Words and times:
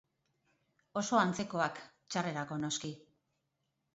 Oso 1.01 1.19
antzekoak 1.23 1.77
txarrerako, 2.15 2.59
noski. 2.65 2.93